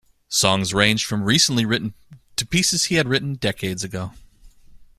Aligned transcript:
Songs 0.29 0.73
ranged 0.73 1.05
from 1.05 1.21
recently 1.23 1.63
written 1.63 1.93
to 2.35 2.43
pieces 2.43 2.85
he 2.85 2.95
had 2.95 3.07
written 3.07 3.35
decades 3.35 3.83
ago. 3.83 4.13